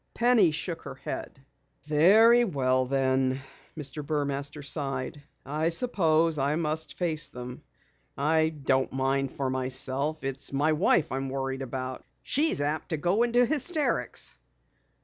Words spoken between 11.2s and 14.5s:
worried about. She's apt to go into hysterics."